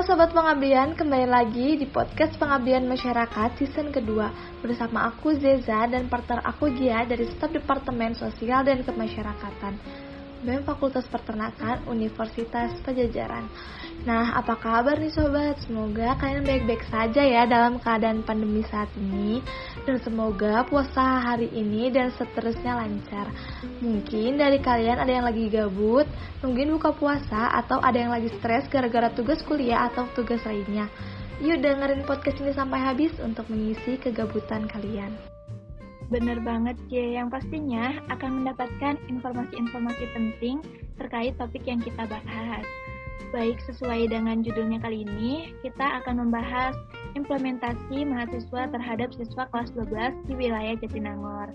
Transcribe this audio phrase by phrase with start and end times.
[0.00, 4.32] Halo Sobat Pengabdian, kembali lagi di podcast Pengabdian Masyarakat season kedua.
[4.64, 9.76] Bersama aku Zeza dan partner aku Gia dari Staf Departemen Sosial dan Kemasyarakatan
[10.40, 13.44] BEM Fakultas Peternakan Universitas Pajajaran.
[14.08, 15.60] Nah, apa kabar nih sobat?
[15.68, 19.44] Semoga kalian baik-baik saja ya dalam keadaan pandemi saat ini.
[19.84, 23.28] Dan semoga puasa hari ini dan seterusnya lancar.
[23.84, 26.08] Mungkin dari kalian ada yang lagi gabut,
[26.40, 30.88] mungkin buka puasa Atau ada yang lagi stres gara-gara tugas kuliah atau tugas lainnya.
[31.44, 35.39] Yuk dengerin podcast ini sampai habis untuk mengisi kegabutan kalian
[36.10, 37.22] Bener banget, J.
[37.22, 40.58] Yang pastinya akan mendapatkan informasi-informasi penting
[40.98, 42.66] terkait topik yang kita bahas.
[43.30, 46.74] Baik sesuai dengan judulnya kali ini, kita akan membahas
[47.14, 51.54] implementasi mahasiswa terhadap siswa kelas 12 di wilayah Jatinangor.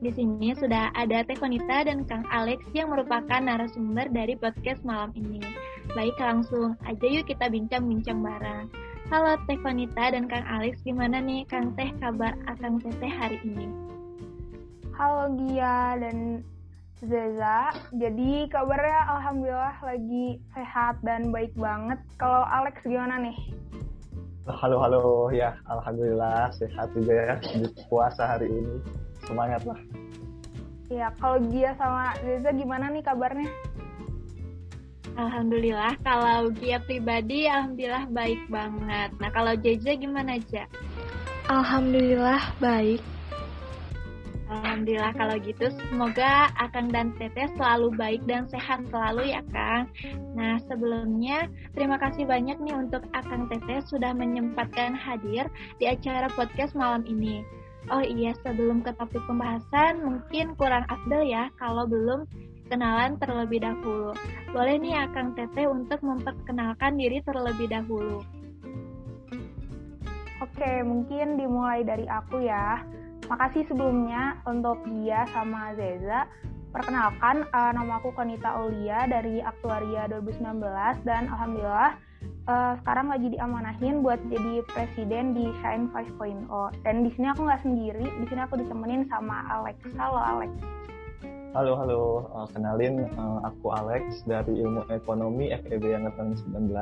[0.00, 5.12] Di sini sudah ada Teh Konita dan Kang Alex yang merupakan narasumber dari podcast malam
[5.12, 5.44] ini.
[5.92, 8.64] Baik, langsung aja yuk kita bincang-bincang bareng.
[9.12, 13.89] Halo Teh Konita dan Kang Alex, gimana nih Kang Teh kabar Akang Teteh hari ini?
[15.00, 16.44] Halo Gia dan
[17.00, 17.72] Zeza.
[17.96, 21.96] Jadi kabarnya alhamdulillah lagi sehat dan baik banget.
[22.20, 23.32] Kalau Alex gimana nih?
[24.44, 28.76] Halo halo ya, alhamdulillah sehat juga ya di puasa hari ini.
[29.24, 29.80] Semangat lah.
[30.92, 33.48] Ya, kalau Gia sama Zeza gimana nih kabarnya?
[35.16, 39.16] Alhamdulillah, kalau Gia pribadi alhamdulillah baik banget.
[39.16, 40.68] Nah, kalau Jeje gimana aja?
[41.48, 43.00] Alhamdulillah baik.
[44.50, 49.86] Alhamdulillah kalau gitu semoga Akang dan Teteh selalu baik dan sehat selalu ya Kang.
[50.34, 51.46] Nah sebelumnya
[51.78, 55.46] terima kasih banyak nih untuk Akang Teteh sudah menyempatkan hadir
[55.78, 57.46] di acara podcast malam ini.
[57.94, 62.26] Oh iya sebelum ke topik pembahasan mungkin kurang afdal ya kalau belum
[62.66, 64.10] kenalan terlebih dahulu.
[64.50, 68.18] Boleh nih Akang Teteh untuk memperkenalkan diri terlebih dahulu.
[70.40, 72.80] Oke, mungkin dimulai dari aku ya.
[73.30, 76.26] Makasih sebelumnya untuk dia sama Zeza.
[76.74, 80.58] Perkenalkan, uh, nama aku Konita Aulia dari Aktuaria 2019
[81.06, 81.94] dan alhamdulillah
[82.50, 86.50] uh, sekarang lagi diamanahin buat jadi presiden di Shine 5.0.
[86.82, 89.78] Dan di sini aku nggak sendiri, di sini aku ditemenin sama Alex.
[89.94, 90.50] Halo Alex.
[91.54, 92.02] Halo halo,
[92.34, 96.74] uh, kenalin uh, aku Alex dari Ilmu Ekonomi FEB Angkatan 19.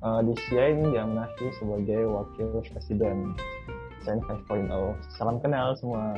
[0.00, 3.36] Uh, di Shine diamanahi sebagai wakil presiden.
[4.04, 4.68] Shine 5.0.
[5.16, 6.12] Salam kenal semua.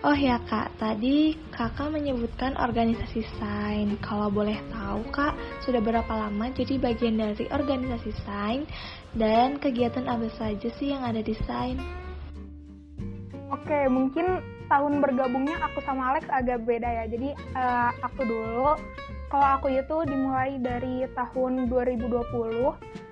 [0.00, 3.94] Oh ya kak, tadi kakak menyebutkan organisasi Sain.
[4.02, 8.66] Kalau boleh tahu kak, sudah berapa lama jadi bagian dari organisasi Sain
[9.14, 11.78] dan kegiatan apa saja sih yang ada di Sain?
[13.52, 14.42] Oke, mungkin
[14.72, 17.04] tahun bergabungnya aku sama Alex agak beda ya.
[17.06, 18.74] Jadi uh, aku dulu,
[19.30, 22.08] kalau aku itu dimulai dari tahun 2020.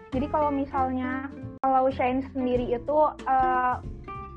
[0.09, 1.29] Jadi kalau misalnya
[1.63, 3.75] kalau Shine sendiri itu uh,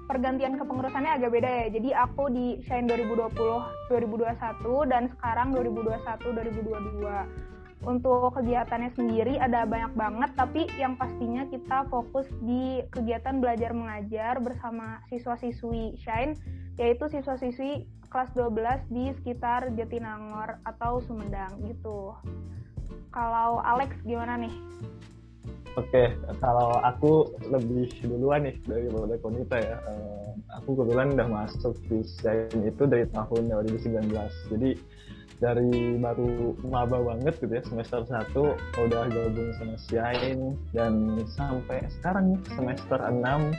[0.09, 1.67] pergantian kepengurusannya agak beda ya.
[1.71, 3.31] Jadi aku di Shine 2020
[3.89, 6.01] 2021 dan sekarang 2021
[6.67, 7.81] 2022.
[7.81, 14.37] Untuk kegiatannya sendiri ada banyak banget, tapi yang pastinya kita fokus di kegiatan belajar mengajar
[14.37, 16.37] bersama siswa-siswi Shine,
[16.77, 22.13] yaitu siswa-siswi kelas 12 di sekitar Jatinangor atau Sumedang gitu.
[23.09, 24.53] Kalau Alex gimana nih?
[25.79, 26.11] Oke,
[26.43, 29.79] kalau aku lebih duluan nih dari daripada Konita ya.
[29.87, 34.11] Uh, aku kebetulan udah masuk di Shine itu dari tahun 2019.
[34.51, 34.75] Jadi
[35.39, 38.35] dari baru maba banget gitu ya semester 1
[38.83, 43.55] udah gabung sama Shine dan sampai sekarang nih semester 6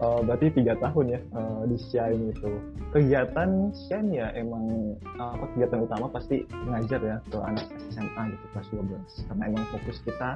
[0.00, 2.52] uh, berarti tiga tahun ya uh, di Shine itu.
[2.94, 8.44] Kegiatan Shine ya emang apa uh, kegiatan utama pasti ngajar ya ke anak SMA gitu
[8.56, 10.30] kelas 12 karena emang fokus kita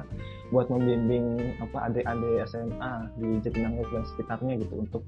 [0.53, 5.03] buat membimbing apa adik-adik SMA di Jatinangor dan sekitarnya gitu untuk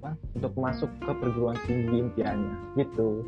[0.00, 3.24] apa untuk masuk ke perguruan tinggi impiannya gitu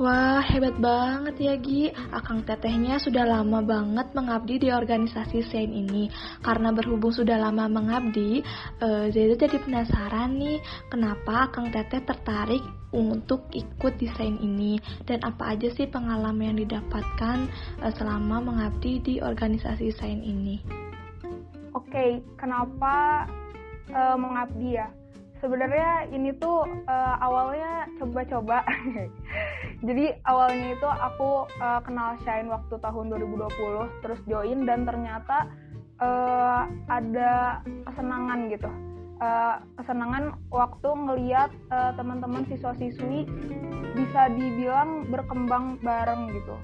[0.00, 1.92] Wah, hebat banget ya Gi.
[1.92, 6.08] Akang tetehnya sudah lama banget mengabdi di organisasi Sein ini.
[6.40, 8.40] Karena berhubung sudah lama mengabdi,
[8.80, 10.56] uh, Zeza jadi penasaran nih,
[10.88, 12.64] kenapa Akang teteh tertarik
[12.96, 17.52] untuk ikut desain ini dan apa aja sih pengalaman yang didapatkan
[17.84, 20.64] uh, selama mengabdi di organisasi Sein ini?
[21.76, 23.28] Oke, kenapa
[23.92, 24.88] uh, mengabdi ya?
[25.40, 28.60] sebenarnya ini tuh uh, awalnya coba-coba.
[29.80, 35.48] Jadi awalnya itu aku uh, kenal Shine waktu tahun 2020, terus join dan ternyata
[35.96, 38.70] uh, ada kesenangan gitu.
[39.20, 43.28] Uh, kesenangan waktu ngeliat uh, teman-teman siswa-siswi
[43.96, 46.56] bisa dibilang berkembang bareng gitu.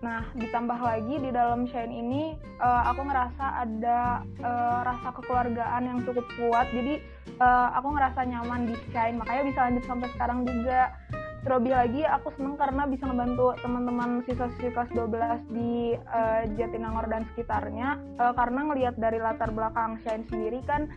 [0.00, 5.98] Nah, ditambah lagi di dalam Shine ini uh, aku ngerasa ada uh, rasa kekeluargaan yang
[6.08, 6.72] cukup kuat.
[6.72, 7.04] Jadi
[7.36, 10.88] uh, aku ngerasa nyaman di Shine, makanya bisa lanjut sampai sekarang juga.
[11.40, 17.24] Terlebih lagi aku seneng karena bisa ngebantu teman-teman siswa-siswi kelas 12 di uh, Jatinangor dan
[17.32, 17.96] sekitarnya.
[18.20, 20.92] Uh, karena ngelihat dari latar belakang Shine sendiri kan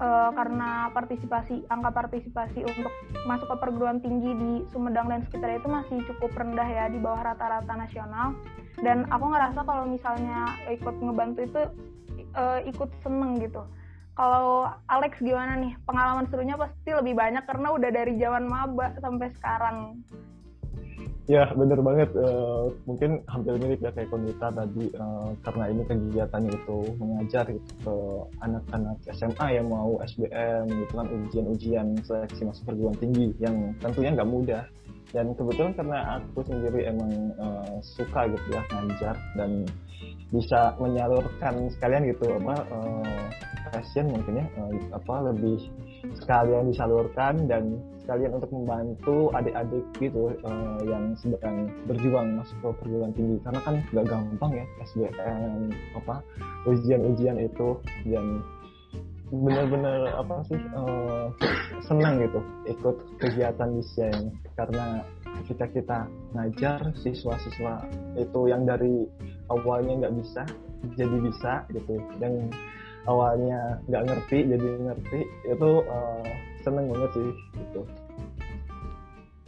[0.00, 2.88] uh, karena partisipasi angka partisipasi untuk
[3.28, 7.20] masuk ke perguruan tinggi di Sumedang dan sekitarnya itu masih cukup rendah ya di bawah
[7.28, 8.32] rata-rata nasional.
[8.80, 11.62] Dan aku ngerasa kalau misalnya ikut ngebantu itu
[12.32, 13.60] uh, ikut seneng gitu
[14.12, 19.28] kalau Alex gimana nih pengalaman serunya pasti lebih banyak karena udah dari zaman maba sampai
[19.40, 20.00] sekarang
[21.30, 22.10] Ya, bener banget.
[22.18, 27.72] Uh, mungkin hampir mirip ya kayak Konita tadi, uh, karena ini kegiatannya itu mengajar gitu
[27.86, 27.94] ke
[28.42, 34.30] anak-anak SMA yang mau SBM, gitu kan ujian-ujian seleksi masuk perguruan tinggi yang tentunya nggak
[34.34, 34.66] mudah.
[35.12, 39.68] Dan kebetulan karena aku sendiri emang uh, suka gitu ya ngajar dan
[40.32, 43.24] bisa menyalurkan sekalian gitu apa uh,
[43.68, 45.68] passion mungkin ya uh, apa lebih
[46.16, 53.14] sekalian disalurkan dan sekalian untuk membantu adik-adik gitu uh, yang sedang berjuang masuk ke perguruan
[53.14, 53.38] tinggi.
[53.46, 56.14] Karena kan gak gampang ya SBM apa
[56.66, 57.78] ujian-ujian itu.
[58.02, 58.42] Dan
[59.32, 61.32] benar-benar apa sih uh,
[61.80, 64.28] senang gitu ikut kegiatan di desain
[64.60, 65.00] karena
[65.48, 66.04] kita kita
[66.36, 67.88] ngajar siswa-siswa
[68.20, 69.08] itu yang dari
[69.48, 70.42] awalnya nggak bisa
[71.00, 71.96] jadi bisa gitu.
[72.20, 72.52] Yang
[73.08, 76.26] awalnya nggak ngerti jadi ngerti itu uh,
[76.62, 77.82] seneng banget sih gitu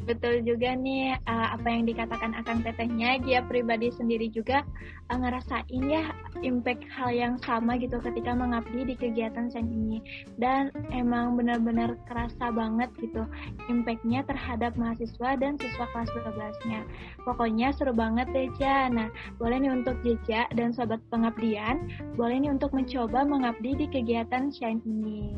[0.04, 4.64] Betul juga nih uh, apa yang dikatakan akan tetehnya dia pribadi sendiri juga
[5.12, 10.04] uh, ngerasain ya impact hal yang sama gitu ketika mengabdi di kegiatan sen ini
[10.36, 13.24] dan emang benar-benar kerasa banget gitu
[13.68, 16.80] impactnya terhadap mahasiswa dan siswa kelas 12-nya.
[17.24, 18.86] Pokoknya seru banget deh Ja.
[18.92, 19.08] Nah,
[19.40, 24.84] boleh nih untuk Jeja dan sobat pengabdian, boleh nih untuk mencoba mengabdi di kegiatan Shine
[24.84, 25.34] ini.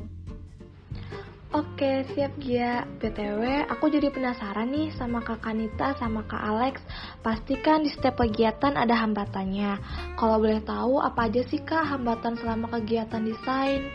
[1.56, 2.84] Oke, siap Gia.
[3.00, 6.84] BTW, aku jadi penasaran nih sama Kak Kanita sama Kak Alex.
[7.24, 9.80] Pastikan di setiap kegiatan ada hambatannya.
[10.20, 13.88] Kalau boleh tahu, apa aja sih Kak hambatan selama kegiatan desain?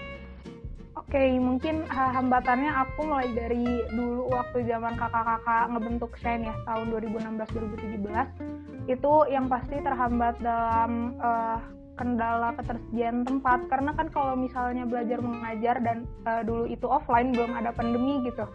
[0.98, 3.62] Oke, mungkin hambatannya aku mulai dari
[3.94, 8.90] dulu waktu zaman kakak-kakak ngebentuk Shine ya, tahun 2016-2017.
[8.90, 11.62] Itu yang pasti terhambat dalam uh,
[12.02, 13.70] kendala ketersediaan tempat.
[13.70, 18.50] Karena kan kalau misalnya belajar mengajar dan uh, dulu itu offline belum ada pandemi gitu.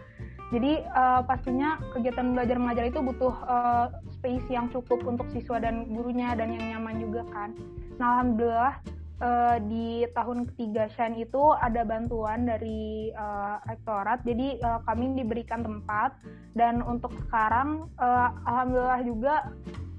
[0.51, 3.87] Jadi uh, pastinya kegiatan belajar mengajar itu butuh uh,
[4.19, 7.51] space yang cukup untuk siswa dan gurunya dan yang nyaman juga kan.
[7.99, 8.75] Nah alhamdulillah
[9.19, 14.23] uh, di tahun ketiga Shan itu ada bantuan dari uh, rektorat.
[14.23, 16.15] Jadi uh, kami diberikan tempat.
[16.55, 19.35] Dan untuk sekarang uh, alhamdulillah juga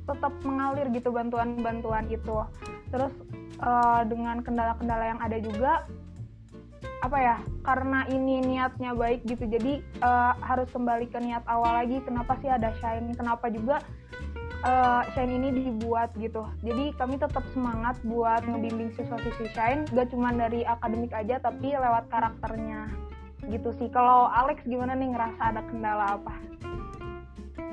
[0.08, 2.40] tetap mengalir gitu bantuan-bantuan itu.
[2.88, 3.12] Terus
[3.62, 5.72] uh, dengan kendala-kendala yang ada juga
[6.98, 12.02] apa ya karena ini niatnya baik gitu jadi uh, harus kembali ke niat awal lagi
[12.02, 13.78] kenapa sih ada shine kenapa juga
[14.66, 16.42] uh, shine ini dibuat gitu.
[16.64, 22.10] Jadi kami tetap semangat buat ngebimbing siswa-siswi shine gak cuma dari akademik aja tapi lewat
[22.10, 22.90] karakternya
[23.46, 23.88] gitu sih.
[23.94, 26.34] Kalau Alex gimana nih ngerasa ada kendala apa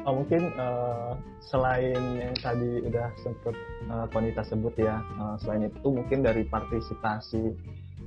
[0.05, 3.55] oh, mungkin uh, selain yang tadi udah sempat
[3.89, 7.53] uh, Konita sebut ya, uh, selain itu mungkin dari partisipasi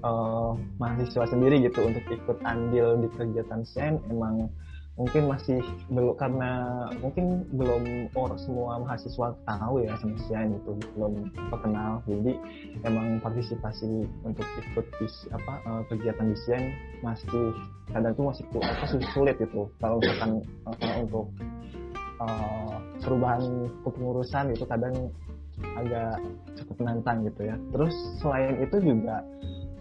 [0.03, 4.47] uh, mahasiswa sendiri gitu untuk ikut andil di kegiatan SEN emang
[4.99, 5.63] mungkin masih
[5.95, 6.51] belum karena
[6.99, 12.03] mungkin belum or semua mahasiswa tahu ya sama SEN itu belum terkenal.
[12.11, 12.35] Jadi
[12.83, 16.63] emang partisipasi untuk ikut di apa uh, kegiatan di SEN
[17.07, 17.55] masih
[17.95, 21.31] kadang tuh masih apa sulit itu kalau misalkan uh, untuk
[22.21, 24.95] uh, perubahan kepengurusan itu kadang
[25.75, 26.23] agak
[26.59, 27.57] cukup menantang gitu ya.
[27.75, 29.23] Terus selain itu juga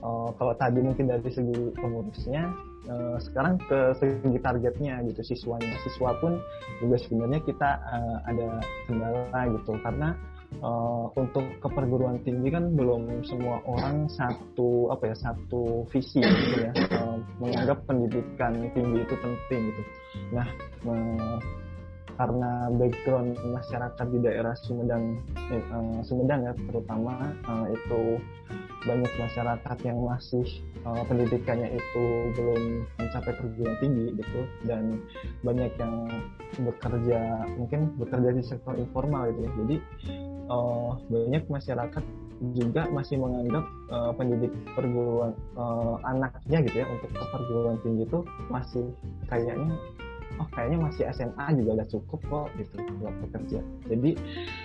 [0.01, 2.43] uh, kalau tadi mungkin dari segi pengurusnya,
[2.89, 5.77] uh, sekarang ke segi targetnya gitu siswanya.
[5.85, 6.37] Siswa pun
[6.81, 10.09] juga sebenarnya kita uh, ada kendala gitu karena
[10.63, 16.71] uh, untuk keperguruan tinggi kan belum semua orang satu apa ya satu visi gitu ya
[16.97, 19.81] uh, menganggap pendidikan tinggi itu penting gitu.
[20.33, 20.47] Nah
[20.87, 21.37] uh,
[22.17, 25.21] karena background masyarakat di daerah Sumedang
[25.53, 28.17] eh, uh, Sumedang ya terutama uh, itu
[28.85, 30.45] banyak masyarakat yang masih
[30.87, 32.03] uh, pendidikannya itu
[32.37, 32.61] belum
[32.97, 35.01] mencapai perguruan tinggi gitu dan
[35.43, 36.07] banyak yang
[36.61, 37.19] bekerja
[37.59, 39.51] mungkin bekerja di sektor informal gitu ya.
[39.65, 39.75] Jadi
[40.47, 42.03] uh, banyak masyarakat
[42.53, 48.19] juga masih menganggap uh, pendidik perguruan uh, anaknya gitu ya untuk ke perguruan tinggi itu
[48.53, 48.85] masih
[49.25, 49.73] kayaknya
[50.37, 53.59] oh kayaknya masih SMA juga udah cukup kok gitu buat bekerja.
[53.89, 54.11] Jadi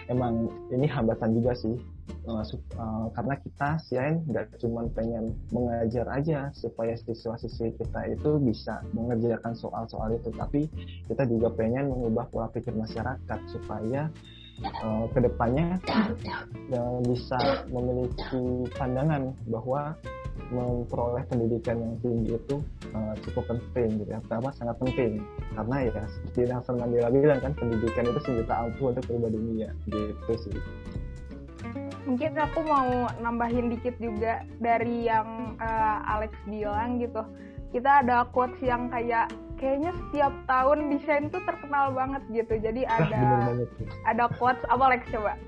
[0.08, 1.76] emang ini hambatan juga sih
[2.26, 9.54] uh, karena kita siain nggak cuma pengen mengajar aja supaya siswa-siswi kita itu bisa mengerjakan
[9.58, 10.70] soal-soal itu tapi
[11.06, 14.10] kita juga pengen mengubah pola pikir masyarakat supaya
[14.82, 15.78] uh, ke depannya
[16.74, 19.96] uh, bisa memiliki pandangan bahwa
[20.52, 22.56] memperoleh pendidikan yang tinggi itu
[22.92, 24.20] uh, cukup penting gitu ya.
[24.24, 25.20] Pertama sangat penting
[25.56, 30.32] karena ya seperti Nelson Mandela bilang kan pendidikan itu senjata ampuh untuk berubah dunia gitu
[30.48, 30.56] sih.
[32.02, 37.22] Mungkin aku mau nambahin dikit juga dari yang uh, Alex bilang gitu.
[37.72, 42.58] Kita ada quotes yang kayak kayaknya setiap tahun desain tuh terkenal banget gitu.
[42.58, 43.54] Jadi ada
[44.04, 45.38] ada quotes apa Alex coba?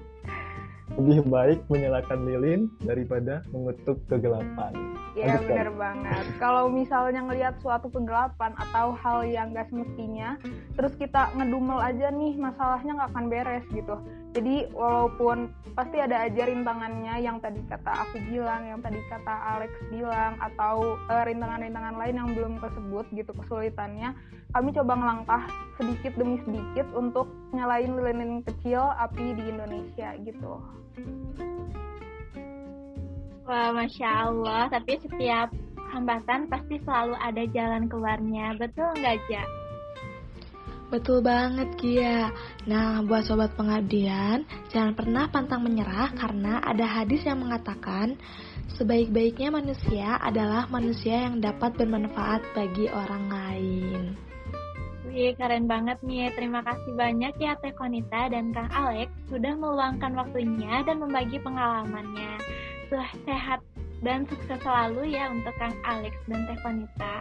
[0.95, 4.95] Lebih baik menyalakan lilin daripada mengutuk kegelapan.
[5.15, 6.25] Iya benar banget.
[6.43, 10.35] Kalau misalnya ngelihat suatu kegelapan atau hal yang gak semestinya,
[10.75, 13.95] terus kita ngedumel aja nih masalahnya nggak akan beres gitu.
[14.35, 15.47] Jadi walaupun
[15.79, 20.99] pasti ada aja rintangannya yang tadi kata aku bilang, yang tadi kata Alex bilang, atau
[21.07, 24.11] uh, rintangan-rintangan lain yang belum kesebut gitu kesulitannya,
[24.51, 25.43] kami coba ngelangkah
[25.79, 30.59] sedikit demi sedikit untuk nyalain lilin kecil api di Indonesia gitu.
[33.47, 34.67] Wah, Masya Allah.
[34.67, 35.55] Tapi setiap
[35.95, 38.59] hambatan pasti selalu ada jalan keluarnya.
[38.59, 39.47] Betul nggak, Ja?
[40.95, 42.31] Betul banget, Kia.
[42.71, 48.15] Nah, buat sobat pengabdian, jangan pernah pantang menyerah karena ada hadis yang mengatakan
[48.79, 54.15] sebaik-baiknya manusia adalah manusia yang dapat bermanfaat bagi orang lain.
[55.11, 56.31] Wih, keren banget nih.
[56.31, 62.39] Terima kasih banyak ya Teh Konita dan Kang Alex sudah meluangkan waktunya dan membagi pengalamannya.
[62.87, 63.67] Sudah sehat
[64.07, 67.15] dan sukses selalu ya untuk Kang Alex dan Teh Konita.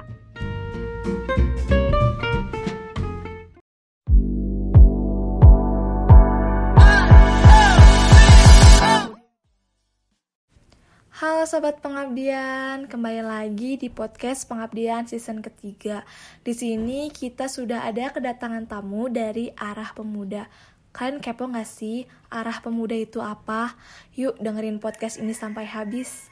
[11.23, 16.03] Halo Sobat Pengabdian, kembali lagi di podcast Pengabdian season ketiga.
[16.43, 20.51] Di sini kita sudah ada kedatangan tamu dari Arah Pemuda.
[20.91, 23.71] Kalian kepo gak sih Arah Pemuda itu apa?
[24.19, 26.27] Yuk dengerin podcast ini sampai habis.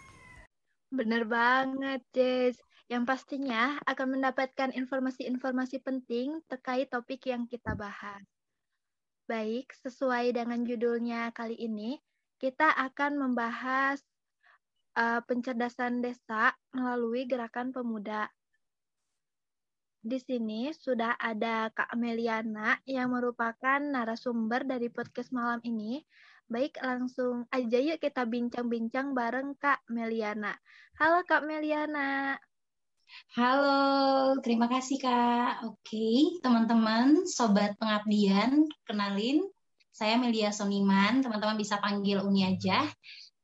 [0.92, 2.60] Bener banget, Jess.
[2.92, 8.28] Yang pastinya akan mendapatkan informasi-informasi penting terkait topik yang kita bahas.
[9.24, 11.96] Baik, sesuai dengan judulnya kali ini,
[12.44, 14.04] kita akan membahas
[14.96, 18.28] uh, pencerdasan desa melalui gerakan pemuda.
[20.02, 26.02] Di sini sudah ada Kak Meliana yang merupakan narasumber dari podcast malam ini.
[26.52, 30.58] Baik, langsung aja yuk kita bincang-bincang bareng Kak Meliana.
[30.98, 32.36] Halo Kak Meliana.
[33.38, 35.70] Halo, terima kasih Kak.
[35.70, 39.46] Oke, teman-teman, sobat pengabdian, kenalin.
[39.92, 42.90] Saya Melia Soniman, teman-teman bisa panggil Uni aja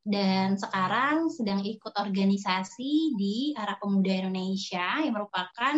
[0.07, 5.75] dan sekarang sedang ikut organisasi di Arah Pemuda Indonesia yang merupakan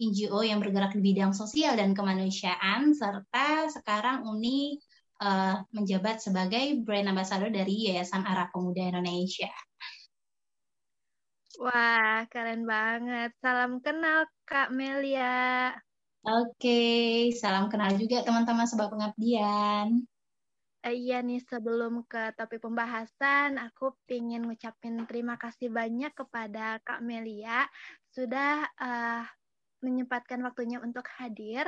[0.00, 4.80] NGO yang bergerak di bidang sosial dan kemanusiaan serta sekarang Uni
[5.20, 9.52] uh, menjabat sebagai brand ambassador dari Yayasan Arah Pemuda Indonesia.
[11.60, 13.36] Wah, keren banget.
[13.44, 15.76] Salam kenal Kak Melia.
[16.24, 20.08] Oke, salam kenal juga teman-teman sebab pengabdian.
[20.78, 27.02] Uh, iya nih, sebelum ke topik pembahasan, aku ingin ngucapin terima kasih banyak kepada Kak
[27.02, 27.66] Melia
[28.14, 29.26] sudah uh,
[29.82, 31.66] menyempatkan waktunya untuk hadir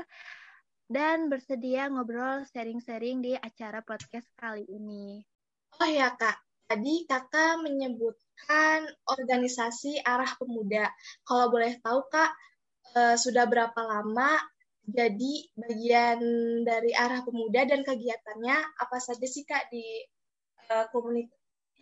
[0.90, 5.22] dan bersedia ngobrol sharing-sharing di acara podcast kali ini.
[5.78, 6.38] Oh ya Kak,
[6.70, 10.90] tadi Kakak menyebutkan organisasi Arah Pemuda.
[11.26, 12.30] Kalau boleh tahu Kak,
[12.94, 14.38] uh, sudah berapa lama
[14.88, 16.20] jadi bagian
[16.64, 19.84] dari arah pemuda dan kegiatannya apa saja sih kak di
[20.72, 21.36] uh, komunitas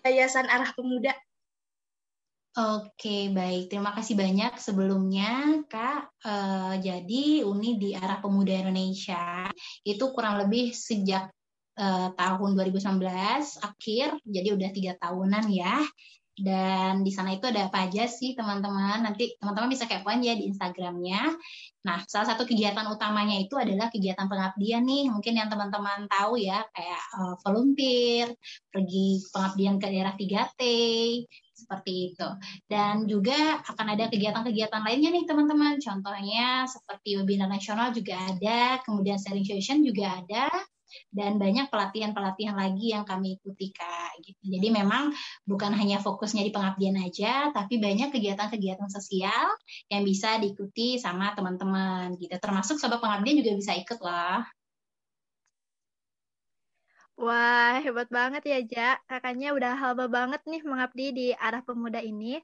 [0.05, 1.13] yayasan arah pemuda?
[2.59, 3.71] Oke, baik.
[3.71, 6.11] Terima kasih banyak sebelumnya, Kak.
[6.27, 9.47] Uh, jadi, Uni di Arah Pemuda Indonesia
[9.87, 11.31] itu kurang lebih sejak
[11.79, 12.99] uh, tahun 2019
[13.63, 15.87] akhir, jadi udah tiga tahunan ya
[16.39, 19.03] dan di sana itu ada apa aja sih teman-teman?
[19.03, 21.35] Nanti teman-teman bisa kepoin ya di Instagramnya.
[21.83, 25.11] Nah salah satu kegiatan utamanya itu adalah kegiatan pengabdian nih.
[25.11, 28.31] Mungkin yang teman-teman tahu ya kayak uh, volunteer
[28.71, 30.63] pergi pengabdian ke daerah 3T
[31.59, 32.29] seperti itu.
[32.71, 35.83] Dan juga akan ada kegiatan-kegiatan lainnya nih teman-teman.
[35.83, 40.47] Contohnya seperti webinar nasional juga ada kemudian sharing session juga ada
[41.13, 44.43] dan banyak pelatihan-pelatihan lagi yang kami ikuti Kak gitu.
[44.59, 45.13] Jadi memang
[45.45, 49.49] bukan hanya fokusnya di pengabdian aja, tapi banyak kegiatan-kegiatan sosial
[49.93, 52.35] yang bisa diikuti sama teman-teman gitu.
[52.41, 54.45] Termasuk sobat pengabdian juga bisa ikut lah.
[57.19, 58.89] Wah, hebat banget ya, Ja.
[59.11, 62.39] Kakaknya udah lama banget nih mengabdi di arah pemuda ini.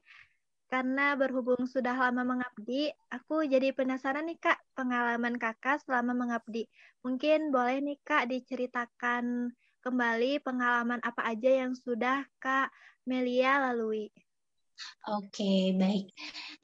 [0.75, 6.67] Karena berhubung sudah lama mengabdi, aku jadi penasaran nih, Kak, pengalaman kakak selama mengabdi.
[6.99, 12.75] Mungkin boleh nih, Kak, diceritakan kembali pengalaman apa aja yang sudah Kak
[13.07, 14.11] Melia lalui.
[15.05, 16.11] Oke, baik.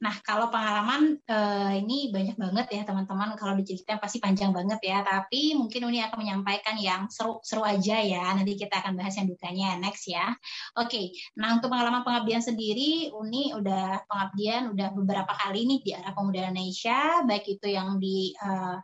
[0.02, 3.38] Nah, kalau pengalaman uh, ini banyak banget ya teman-teman.
[3.38, 5.00] Kalau diceritain pasti panjang banget ya.
[5.06, 8.34] Tapi mungkin Uni akan menyampaikan yang seru-seru aja ya.
[8.34, 10.34] Nanti kita akan bahas yang dukanya next ya.
[10.74, 16.12] Oke, nah untuk pengalaman pengabdian sendiri, Uni udah pengabdian udah beberapa kali nih di arah
[16.12, 18.76] pemuda Indonesia, baik itu yang di uh,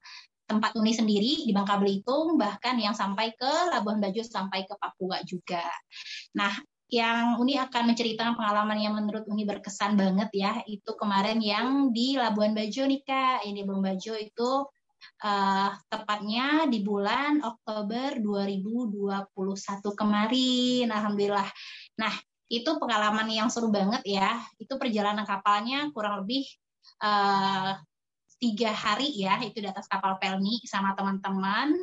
[0.49, 5.21] tempat Uni sendiri di Bangka Belitung, bahkan yang sampai ke Labuan Bajo sampai ke Papua
[5.27, 5.67] juga.
[6.33, 6.57] Nah,
[6.89, 12.17] yang Uni akan menceritakan pengalaman yang menurut Uni berkesan banget ya, itu kemarin yang di
[12.17, 13.45] Labuan Bajo nih Kak.
[13.45, 14.51] Ini Labuan Bajo itu
[15.21, 19.29] uh, tepatnya di bulan Oktober 2021
[19.93, 20.87] kemarin.
[20.89, 21.49] Alhamdulillah.
[22.01, 22.15] Nah,
[22.49, 24.41] itu pengalaman yang seru banget ya.
[24.57, 26.49] Itu perjalanan kapalnya kurang lebih
[27.05, 27.77] uh,
[28.41, 31.77] tiga hari ya, itu di atas kapal Pelni sama teman-teman.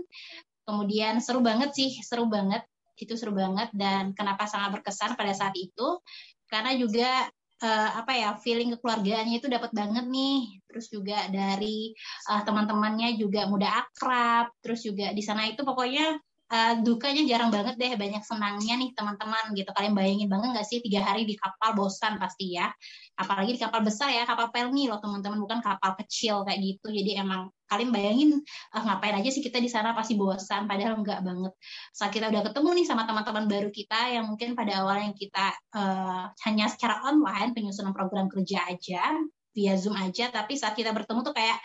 [0.66, 2.66] Kemudian seru banget sih, seru banget
[2.98, 3.70] itu seru banget.
[3.76, 6.00] Dan kenapa sangat berkesan pada saat itu?
[6.48, 7.28] Karena juga
[7.62, 10.60] uh, apa ya feeling kekeluargaannya itu dapat banget nih.
[10.68, 11.92] Terus juga dari
[12.32, 14.52] uh, teman-temannya juga mudah akrab.
[14.60, 16.20] Terus juga di sana itu pokoknya
[16.52, 19.70] uh, dukanya jarang banget deh banyak senangnya nih teman-teman gitu.
[19.74, 22.70] Kalian bayangin banget nggak sih tiga hari di kapal bosan pasti ya.
[23.18, 26.92] Apalagi di kapal besar ya kapal pelni loh teman-teman bukan kapal kecil kayak gitu.
[26.92, 28.30] Jadi emang kalian bayangin
[28.78, 31.54] uh, ngapain aja sih kita di sana pasti bosan padahal enggak banget.
[31.96, 36.30] Saat kita udah ketemu nih sama teman-teman baru kita yang mungkin pada awalnya kita uh,
[36.46, 39.18] hanya secara online penyusunan program kerja aja
[39.56, 41.58] via zoom aja tapi saat kita bertemu tuh kayak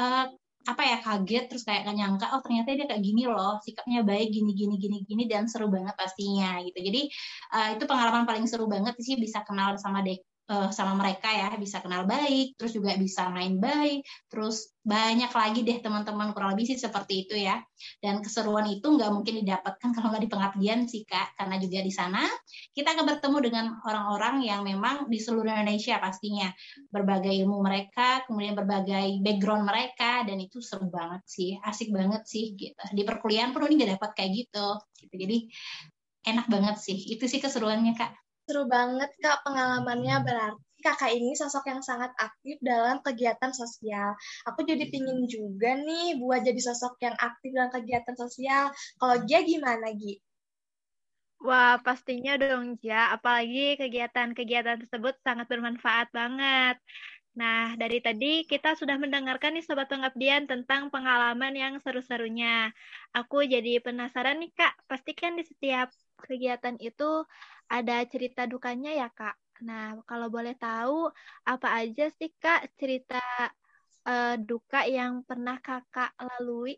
[0.00, 0.32] uh,
[0.68, 4.28] apa ya kaget terus kayak gak nyangka oh ternyata dia kayak gini loh sikapnya baik
[4.36, 6.78] gini gini gini gini dan seru banget pastinya gitu.
[6.84, 7.00] Jadi
[7.56, 11.52] uh, itu pengalaman paling seru banget sih bisa kenal sama dek uh, sama mereka ya
[11.60, 16.64] bisa kenal baik terus juga bisa main baik terus banyak lagi deh teman-teman kurang lebih
[16.64, 17.60] sih seperti itu ya.
[18.00, 21.36] Dan keseruan itu nggak mungkin didapatkan kalau nggak di pengabdian sih kak.
[21.36, 22.24] Karena juga di sana
[22.72, 26.48] kita akan bertemu dengan orang-orang yang memang di seluruh Indonesia pastinya.
[26.88, 32.56] Berbagai ilmu mereka kemudian berbagai background mereka dan itu seru banget sih asik banget sih
[32.56, 32.80] gitu.
[32.96, 34.68] Di perkuliahan pun ini nggak dapat kayak gitu
[35.04, 35.14] gitu.
[35.20, 35.38] Jadi
[36.32, 36.96] enak banget sih.
[37.12, 42.56] Itu sih keseruannya kak Seru banget Kak pengalamannya berarti kakak ini sosok yang sangat aktif
[42.64, 44.16] dalam kegiatan sosial.
[44.48, 48.72] Aku jadi pingin juga nih buat jadi sosok yang aktif dalam kegiatan sosial.
[48.96, 50.16] Kalau dia gimana Gi?
[51.46, 53.14] Wah, pastinya dong, Ja.
[53.14, 56.74] Apalagi kegiatan-kegiatan tersebut sangat bermanfaat banget.
[57.40, 62.74] Nah, dari tadi kita sudah mendengarkan nih Sobat Pengabdian tentang pengalaman yang seru-serunya.
[63.18, 64.74] Aku jadi penasaran nih, Kak.
[64.90, 65.88] Pastikan di setiap
[66.26, 67.04] kegiatan itu
[67.76, 69.36] ada cerita dukanya ya Kak.
[69.68, 71.10] Nah, kalau boleh tahu
[71.52, 73.22] apa aja sih Kak cerita
[74.08, 76.74] uh, duka yang pernah Kakak lalui?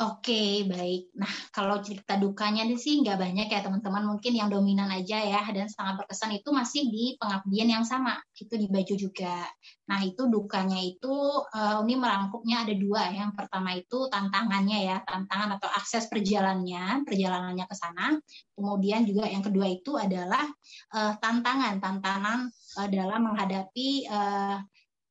[0.00, 1.12] Oke, baik.
[1.12, 4.16] Nah, kalau cerita dukanya sih nggak banyak ya teman-teman.
[4.16, 8.16] Mungkin yang dominan aja ya dan sangat berkesan itu masih di pengabdian yang sama.
[8.32, 9.44] Itu di baju juga.
[9.92, 11.12] Nah, itu dukanya itu
[11.52, 13.12] uh, ini merangkumnya ada dua.
[13.12, 18.16] Yang pertama itu tantangannya ya, tantangan atau akses perjalanannya, perjalanannya ke sana.
[18.56, 20.48] Kemudian juga yang kedua itu adalah
[20.96, 22.48] uh, tantangan, tantangan
[22.80, 24.08] uh, dalam menghadapi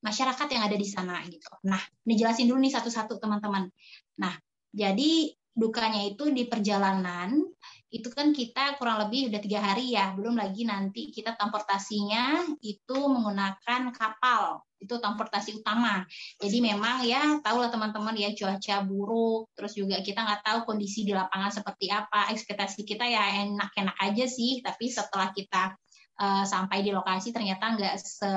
[0.01, 1.45] masyarakat yang ada di sana gitu.
[1.69, 1.77] Nah,
[2.09, 3.69] ini jelasin dulu nih satu-satu teman-teman.
[4.17, 4.33] Nah,
[4.73, 7.35] jadi dukanya itu di perjalanan
[7.89, 12.97] itu kan kita kurang lebih udah tiga hari ya, belum lagi nanti kita transportasinya itu
[13.01, 16.05] menggunakan kapal itu transportasi utama.
[16.39, 21.03] Jadi memang ya tahu lah teman-teman ya cuaca buruk, terus juga kita nggak tahu kondisi
[21.03, 22.29] di lapangan seperti apa.
[22.31, 25.75] Ekspektasi kita ya enak-enak aja sih, tapi setelah kita
[26.19, 28.29] uh, sampai di lokasi ternyata nggak se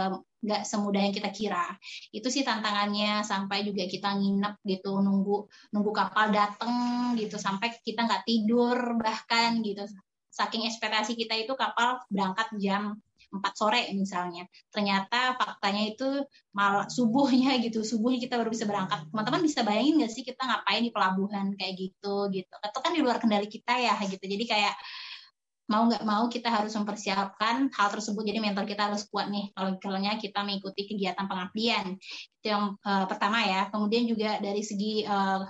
[0.43, 1.67] nggak semudah yang kita kira.
[2.11, 8.07] Itu sih tantangannya sampai juga kita nginep gitu nunggu nunggu kapal dateng gitu sampai kita
[8.07, 9.87] nggak tidur bahkan gitu.
[10.33, 12.99] Saking ekspektasi kita itu kapal berangkat jam
[13.33, 14.45] 4 sore misalnya.
[14.69, 16.09] Ternyata faktanya itu
[16.53, 17.81] malah subuhnya gitu.
[17.81, 19.09] Subuhnya kita baru bisa berangkat.
[19.09, 22.55] Teman-teman bisa bayangin nggak sih kita ngapain di pelabuhan kayak gitu gitu.
[22.61, 24.21] Itu kan di luar kendali kita ya gitu.
[24.21, 24.75] Jadi kayak
[25.73, 28.21] mau nggak mau kita harus mempersiapkan hal tersebut.
[28.29, 31.97] Jadi mental kita harus kuat nih kalau misalnya kita mengikuti kegiatan pengabdian.
[32.37, 33.73] Itu yang uh, pertama ya.
[33.73, 35.41] Kemudian juga dari segi uh,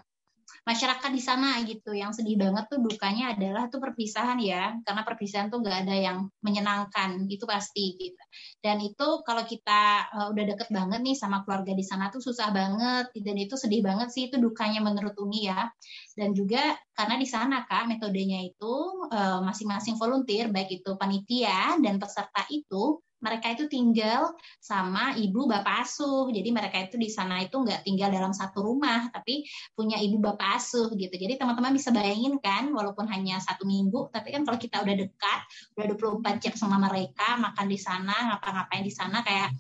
[0.62, 1.90] masyarakat di sana gitu.
[1.90, 6.18] Yang sedih banget tuh dukanya adalah tuh perpisahan ya, karena perpisahan tuh nggak ada yang
[6.42, 8.22] menyenangkan, itu pasti gitu.
[8.62, 12.54] Dan itu kalau kita uh, udah deket banget nih sama keluarga di sana tuh susah
[12.54, 15.66] banget, dan itu sedih banget sih itu dukanya menurut Uni ya.
[16.14, 18.74] Dan juga karena di sana kak metodenya itu
[19.10, 25.86] uh, masing-masing volunteer, baik itu panitia dan peserta itu mereka itu tinggal sama ibu bapak
[25.86, 26.26] asuh.
[26.34, 30.58] Jadi mereka itu di sana itu nggak tinggal dalam satu rumah, tapi punya ibu bapak
[30.58, 31.14] asuh gitu.
[31.14, 35.40] Jadi teman-teman bisa bayangin kan, walaupun hanya satu minggu, tapi kan kalau kita udah dekat,
[35.78, 35.86] udah
[36.18, 39.54] 24 jam sama mereka, makan di sana, ngapa-ngapain di sana kayak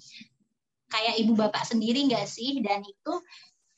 [0.92, 2.60] kayak ibu bapak sendiri nggak sih?
[2.60, 3.12] Dan itu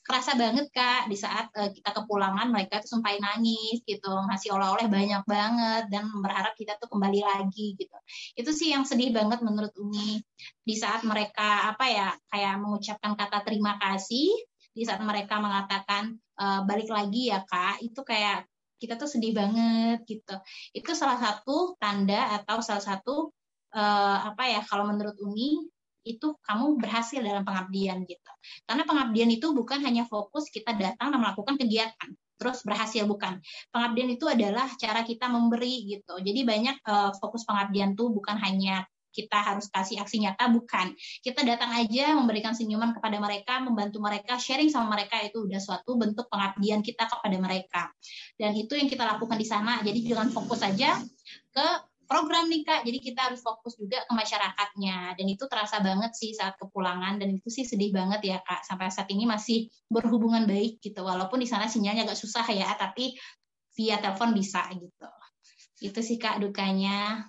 [0.05, 4.85] kerasa banget kak di saat uh, kita kepulangan mereka tuh sampai nangis gitu ngasih oleh-oleh
[4.85, 7.97] banyak banget dan berharap kita tuh kembali lagi gitu.
[8.37, 10.21] Itu sih yang sedih banget menurut Umi.
[10.61, 14.29] Di saat mereka apa ya kayak mengucapkan kata terima kasih
[14.77, 18.45] di saat mereka mengatakan uh, balik lagi ya kak itu kayak
[18.77, 20.37] kita tuh sedih banget gitu.
[20.69, 23.33] Itu salah satu tanda atau salah satu
[23.73, 25.65] uh, apa ya kalau menurut Umi
[26.05, 28.31] itu kamu berhasil dalam pengabdian gitu.
[28.69, 33.39] Karena pengabdian itu bukan hanya fokus kita datang dan melakukan kegiatan terus berhasil bukan.
[33.71, 36.19] Pengabdian itu adalah cara kita memberi gitu.
[36.19, 38.83] Jadi banyak uh, fokus pengabdian tuh bukan hanya
[39.15, 40.91] kita harus kasih aksi nyata bukan.
[41.23, 45.95] Kita datang aja memberikan senyuman kepada mereka, membantu mereka, sharing sama mereka itu udah suatu
[45.95, 47.95] bentuk pengabdian kita kepada mereka.
[48.35, 49.79] Dan itu yang kita lakukan di sana.
[49.79, 50.99] Jadi jangan fokus saja
[51.55, 51.67] ke
[52.05, 52.81] program nih kak.
[52.85, 55.17] Jadi kita harus fokus juga ke masyarakatnya.
[55.17, 57.19] Dan itu terasa banget sih saat kepulangan.
[57.19, 58.63] Dan itu sih sedih banget ya kak.
[58.63, 61.01] Sampai saat ini masih berhubungan baik gitu.
[61.03, 63.17] Walaupun di sana sinyalnya agak susah ya tapi
[63.75, 65.09] via telepon bisa gitu.
[65.83, 67.27] Itu sih kak dukanya.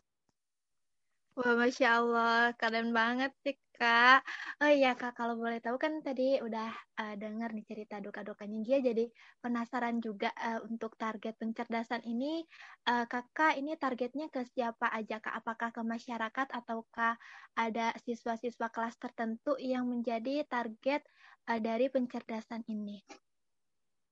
[1.37, 4.25] Wah, Masya Allah, keren banget sih, Kak.
[4.65, 8.81] Oh iya, Kak, kalau boleh tahu kan tadi udah uh, dengar nih cerita duka-dukanya dia,
[8.81, 9.05] jadi
[9.45, 12.43] penasaran juga uh, untuk target pencerdasan ini,
[12.89, 15.45] uh, Kakak ini targetnya ke siapa aja, Kak?
[15.45, 17.21] Apakah ke masyarakat ataukah
[17.53, 21.05] ada siswa-siswa kelas tertentu yang menjadi target
[21.53, 23.05] uh, dari pencerdasan ini?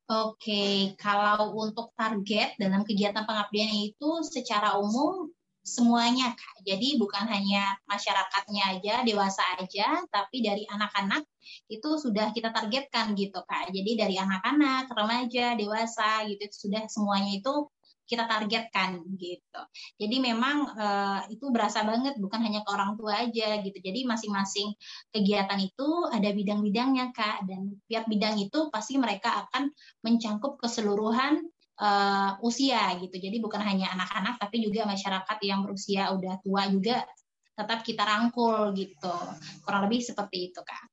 [0.05, 5.33] Oke, kalau untuk target dalam kegiatan pengabdian itu secara umum
[5.65, 6.61] semuanya Kak.
[6.69, 11.25] Jadi bukan hanya masyarakatnya aja, dewasa aja, tapi dari anak-anak
[11.73, 13.73] itu sudah kita targetkan gitu Kak.
[13.73, 17.73] Jadi dari anak-anak, remaja, dewasa gitu itu sudah semuanya itu
[18.05, 19.61] kita targetkan gitu.
[19.97, 23.79] Jadi memang uh, itu berasa banget bukan hanya ke orang tua aja gitu.
[23.81, 24.77] Jadi masing-masing
[25.09, 29.73] kegiatan itu ada bidang-bidangnya Kak dan tiap bidang itu pasti mereka akan
[30.05, 31.49] mencangkup keseluruhan
[31.81, 33.17] uh, usia gitu.
[33.17, 37.03] Jadi bukan hanya anak-anak tapi juga masyarakat yang berusia udah tua juga
[37.55, 39.15] tetap kita rangkul gitu.
[39.63, 40.91] Kurang lebih seperti itu, Kak.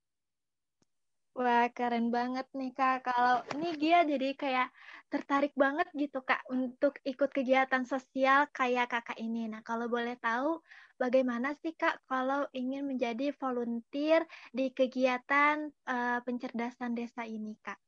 [1.32, 3.08] Wah, keren banget nih, Kak.
[3.08, 4.68] Kalau ini dia jadi kayak
[5.08, 9.48] tertarik banget gitu, Kak, untuk ikut kegiatan sosial kayak Kakak ini.
[9.48, 10.60] Nah, kalau boleh tahu
[11.00, 17.80] bagaimana sih, Kak, kalau ingin menjadi volunteer di kegiatan uh, pencerdasan desa ini, Kak?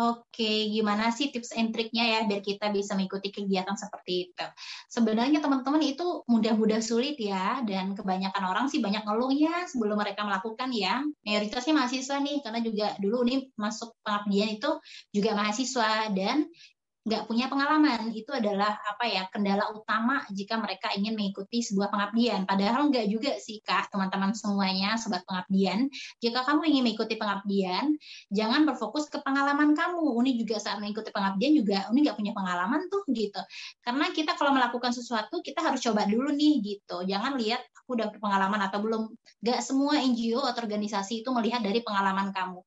[0.00, 4.46] Oke, gimana sih tips and triknya ya biar kita bisa mengikuti kegiatan seperti itu?
[4.88, 10.72] Sebenarnya teman-teman itu mudah-mudah sulit ya, dan kebanyakan orang sih banyak ngeluhnya sebelum mereka melakukan
[10.72, 11.04] ya.
[11.20, 14.70] Mayoritasnya mahasiswa nih, karena juga dulu nih masuk pengabdian itu
[15.12, 16.48] juga mahasiswa dan
[17.00, 22.44] nggak punya pengalaman itu adalah apa ya kendala utama jika mereka ingin mengikuti sebuah pengabdian.
[22.44, 25.88] Padahal nggak juga sih kak teman-teman semuanya sobat pengabdian.
[26.20, 27.96] Jika kamu ingin mengikuti pengabdian,
[28.28, 30.12] jangan berfokus ke pengalaman kamu.
[30.12, 33.40] Uni juga saat mengikuti pengabdian juga Uni nggak punya pengalaman tuh gitu.
[33.80, 37.00] Karena kita kalau melakukan sesuatu kita harus coba dulu nih gitu.
[37.08, 39.02] Jangan lihat aku udah berpengalaman atau belum.
[39.40, 42.60] Gak semua NGO atau organisasi itu melihat dari pengalaman kamu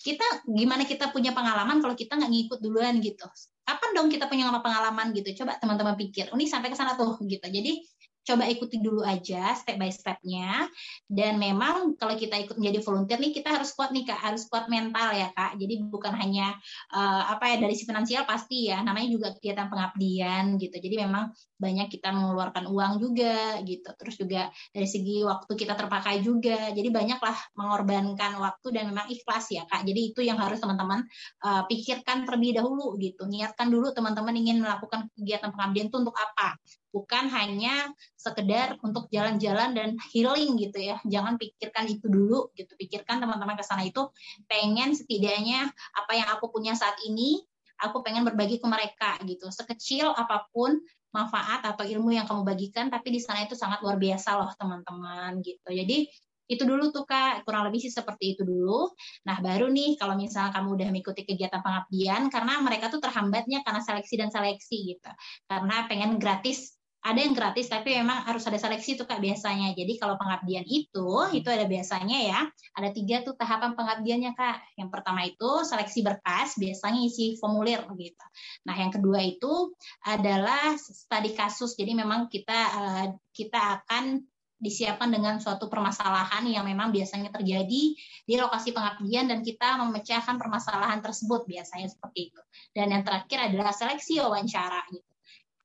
[0.00, 3.28] kita gimana kita punya pengalaman kalau kita nggak ngikut duluan gitu.
[3.68, 5.44] Kapan dong kita punya pengalaman gitu?
[5.44, 6.32] Coba teman-teman pikir.
[6.32, 7.44] Ini sampai ke sana tuh gitu.
[7.44, 7.84] Jadi
[8.20, 10.64] coba ikuti dulu aja step by stepnya.
[11.04, 14.16] Dan memang kalau kita ikut menjadi volunteer nih kita harus kuat nih kak.
[14.16, 15.60] Harus kuat mental ya kak.
[15.60, 16.56] Jadi bukan hanya
[16.96, 18.80] uh, apa ya dari si finansial pasti ya.
[18.80, 20.76] Namanya juga kegiatan pengabdian gitu.
[20.80, 21.28] Jadi memang
[21.60, 26.88] banyak kita mengeluarkan uang juga gitu terus juga dari segi waktu kita terpakai juga jadi
[26.88, 31.04] banyaklah mengorbankan waktu dan memang ikhlas ya kak jadi itu yang harus teman-teman
[31.44, 36.56] uh, pikirkan terlebih dahulu gitu niatkan dulu teman-teman ingin melakukan kegiatan pengabdian itu untuk apa
[36.90, 40.98] bukan hanya sekedar untuk jalan-jalan dan healing gitu ya.
[41.06, 42.74] Jangan pikirkan itu dulu gitu.
[42.76, 44.10] Pikirkan teman-teman ke sana itu
[44.50, 47.40] pengen setidaknya apa yang aku punya saat ini
[47.80, 49.48] aku pengen berbagi ke mereka gitu.
[49.48, 50.76] Sekecil apa pun
[51.10, 55.42] manfaat atau ilmu yang kamu bagikan tapi di sana itu sangat luar biasa loh teman-teman
[55.42, 55.68] gitu.
[55.70, 56.06] Jadi
[56.50, 58.90] Itu dulu tuh Kak, kurang lebih sih seperti itu dulu.
[59.22, 63.78] Nah, baru nih kalau misalnya kamu udah mengikuti kegiatan pengabdian karena mereka tuh terhambatnya karena
[63.78, 65.10] seleksi dan seleksi gitu.
[65.46, 69.72] Karena pengen gratis ada yang gratis tapi memang harus ada seleksi tuh kak biasanya.
[69.72, 72.40] Jadi kalau pengabdian itu itu ada biasanya ya
[72.76, 74.76] ada tiga tuh tahapan pengabdiannya kak.
[74.76, 78.26] Yang pertama itu seleksi berkas biasanya isi formulir gitu.
[78.68, 79.72] Nah yang kedua itu
[80.04, 81.72] adalah studi kasus.
[81.72, 84.20] Jadi memang kita eh, kita akan
[84.60, 87.96] disiapkan dengan suatu permasalahan yang memang biasanya terjadi
[88.28, 92.40] di lokasi pengabdian dan kita memecahkan permasalahan tersebut biasanya seperti itu.
[92.76, 95.09] Dan yang terakhir adalah seleksi wawancara gitu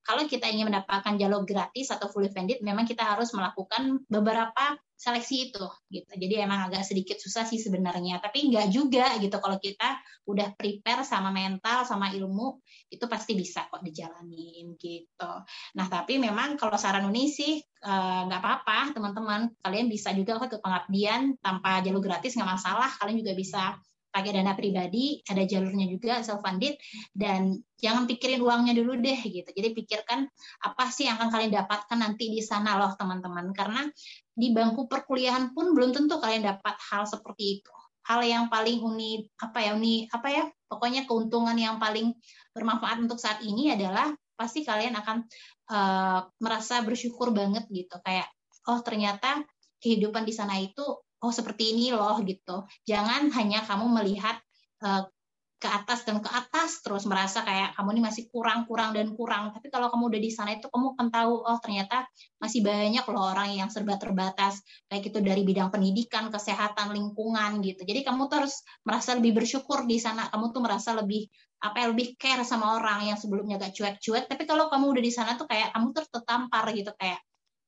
[0.05, 5.51] kalau kita ingin mendapatkan jalur gratis atau fully funded, memang kita harus melakukan beberapa seleksi
[5.51, 6.11] itu gitu.
[6.15, 11.03] Jadi emang agak sedikit susah sih sebenarnya, tapi nggak juga gitu kalau kita udah prepare
[11.03, 15.31] sama mental sama ilmu itu pasti bisa kok dijalanin gitu.
[15.75, 20.61] Nah tapi memang kalau saran Uni sih eh, nggak apa-apa teman-teman, kalian bisa juga ke
[20.63, 23.75] pengabdian tanpa jalur gratis nggak masalah, kalian juga bisa
[24.15, 26.79] pakai dana pribadi, ada jalurnya juga self funded
[27.11, 29.51] dan jangan pikirin uangnya dulu deh gitu.
[29.51, 30.23] Jadi pikirkan
[30.63, 33.83] apa sih yang akan kalian dapatkan nanti di sana loh teman-teman karena
[34.31, 37.73] di bangku perkuliahan pun belum tentu kalian dapat hal seperti itu.
[38.07, 42.15] Hal yang paling unik apa ya uni apa ya pokoknya keuntungan yang paling
[42.55, 45.27] bermanfaat untuk saat ini adalah pasti kalian akan
[45.73, 48.29] uh, merasa bersyukur banget gitu kayak
[48.69, 49.41] oh ternyata
[49.81, 52.69] kehidupan di sana itu oh seperti ini loh gitu.
[52.85, 54.37] Jangan hanya kamu melihat
[54.85, 55.09] uh,
[55.55, 59.49] ke atas dan ke atas terus merasa kayak kamu ini masih kurang kurang dan kurang.
[59.49, 62.05] Tapi kalau kamu udah di sana itu kamu akan tahu oh ternyata
[62.37, 64.61] masih banyak loh orang yang serba terbatas.
[64.85, 67.81] Baik itu dari bidang pendidikan kesehatan lingkungan gitu.
[67.81, 70.29] Jadi kamu tuh harus merasa lebih bersyukur di sana.
[70.29, 71.25] Kamu tuh merasa lebih
[71.65, 74.29] apa ya lebih care sama orang yang sebelumnya gak cuek-cuek.
[74.29, 77.17] Tapi kalau kamu udah di sana tuh kayak kamu tuh tertampar gitu kayak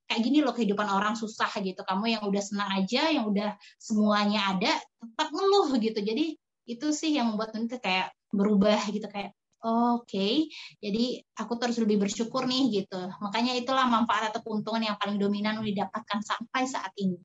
[0.08, 1.84] kayak gini loh kehidupan orang susah gitu.
[1.84, 4.72] Kamu yang udah senang aja, yang udah semuanya ada,
[5.04, 6.00] tetap ngeluh gitu.
[6.00, 9.32] Jadi itu sih yang membuat nanti kayak berubah gitu kayak
[9.64, 10.52] oke okay,
[10.84, 15.58] jadi aku terus lebih bersyukur nih gitu makanya itulah manfaat atau keuntungan yang paling dominan
[15.64, 17.18] Uni dapatkan sampai saat ini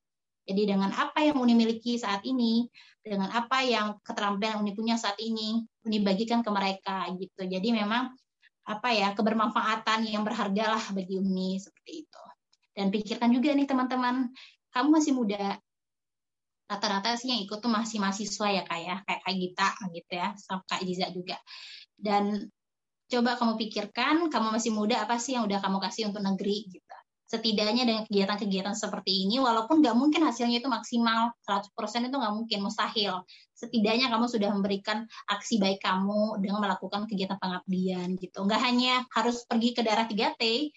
[0.47, 2.71] jadi dengan apa yang Uni miliki saat ini
[3.03, 8.15] dengan apa yang keterampilan Uni punya saat ini Uni bagikan ke mereka gitu jadi memang
[8.63, 12.23] apa ya kebermanfaatan yang berharga lah bagi Uni seperti itu
[12.73, 14.33] dan pikirkan juga nih teman-teman,
[14.73, 15.61] kamu masih muda.
[16.69, 20.29] Rata-rata sih yang ikut tuh masih mahasiswa ya kak ya, kayak Kak Gita gitu ya,
[20.41, 21.37] sama Kak Jiza juga.
[21.93, 22.49] Dan
[23.13, 26.97] coba kamu pikirkan, kamu masih muda, apa sih yang udah kamu kasih untuk negeri gitu
[27.33, 32.59] setidaknya dengan kegiatan-kegiatan seperti ini, walaupun nggak mungkin hasilnya itu maksimal 100% itu nggak mungkin,
[32.61, 33.25] mustahil.
[33.57, 38.45] Setidaknya kamu sudah memberikan aksi baik kamu dengan melakukan kegiatan pengabdian gitu.
[38.45, 40.69] Nggak hanya harus pergi ke daerah 3T,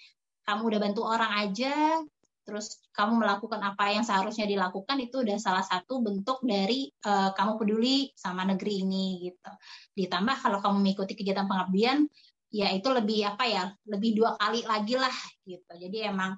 [0.46, 2.00] kamu udah bantu orang aja,
[2.46, 7.58] terus kamu melakukan apa yang seharusnya dilakukan itu udah salah satu bentuk dari uh, kamu
[7.58, 9.52] peduli sama negeri ini gitu.
[9.98, 12.06] Ditambah kalau kamu mengikuti kegiatan pengabdian,
[12.54, 15.74] ya itu lebih apa ya, lebih dua kali lagi lah gitu.
[15.74, 16.38] Jadi emang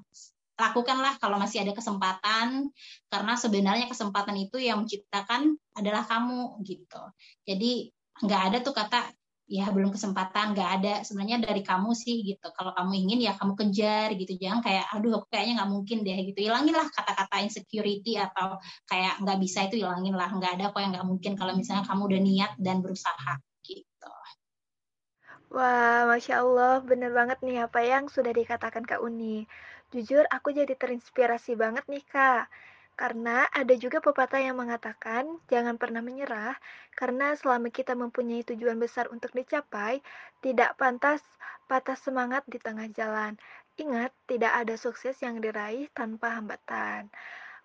[0.58, 2.66] lakukanlah kalau masih ada kesempatan
[3.14, 7.04] karena sebenarnya kesempatan itu yang menciptakan adalah kamu gitu.
[7.46, 9.14] Jadi nggak ada tuh kata
[9.48, 10.94] ya belum kesempatan nggak ada.
[11.08, 12.52] Sebenarnya dari kamu sih gitu.
[12.52, 14.36] Kalau kamu ingin ya kamu kejar gitu.
[14.36, 16.40] Jangan kayak aduh aku kayaknya nggak mungkin deh gitu.
[16.52, 18.60] Hilangin lah kata-kata insecurity atau
[18.92, 22.02] kayak nggak bisa itu hilangin lah nggak ada kok yang nggak mungkin kalau misalnya kamu
[22.12, 23.34] udah niat dan berusaha
[23.64, 24.14] gitu.
[25.48, 29.48] Wah, Masya Allah, bener banget nih apa yang sudah dikatakan Kak Uni.
[29.96, 32.52] Jujur, aku jadi terinspirasi banget nih, Kak.
[32.98, 36.58] Karena ada juga pepatah yang mengatakan, jangan pernah menyerah,
[36.98, 40.02] karena selama kita mempunyai tujuan besar untuk dicapai,
[40.42, 41.22] tidak pantas
[41.70, 43.38] patah semangat di tengah jalan.
[43.78, 47.14] Ingat, tidak ada sukses yang diraih tanpa hambatan.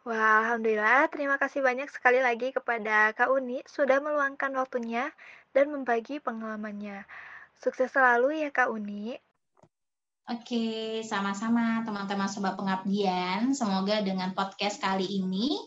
[0.04, 5.08] Wah, Alhamdulillah, terima kasih banyak sekali lagi kepada Kak Uni sudah meluangkan waktunya
[5.56, 7.08] dan membagi pengalamannya.
[7.56, 9.16] Sukses selalu ya Kak Uni.
[10.32, 13.52] Oke, sama-sama teman-teman sobat pengabdian.
[13.52, 15.60] Semoga dengan podcast kali ini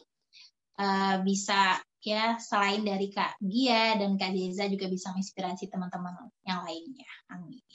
[0.82, 6.66] uh, bisa ya selain dari Kak Gia dan Kak Deza juga bisa menginspirasi teman-teman yang
[6.66, 7.06] lainnya.
[7.30, 7.62] Amin.